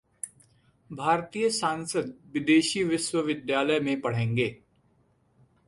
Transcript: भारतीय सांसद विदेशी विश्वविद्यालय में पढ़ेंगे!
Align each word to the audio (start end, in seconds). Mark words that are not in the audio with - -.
भारतीय 0.91 1.49
सांसद 1.49 2.13
विदेशी 2.33 2.83
विश्वविद्यालय 2.83 3.79
में 3.79 4.01
पढ़ेंगे! 4.01 4.47